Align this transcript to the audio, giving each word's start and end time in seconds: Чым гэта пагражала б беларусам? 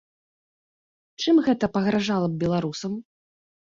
Чым 1.25 1.35
гэта 1.51 1.65
пагражала 1.79 2.27
б 2.35 2.43
беларусам? 2.49 2.93